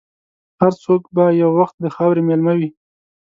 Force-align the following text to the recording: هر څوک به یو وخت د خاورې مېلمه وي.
هر 0.59 0.73
څوک 0.83 1.01
به 1.15 1.25
یو 1.41 1.49
وخت 1.59 1.75
د 1.79 1.85
خاورې 1.95 2.21
مېلمه 2.27 2.53
وي. 2.59 2.69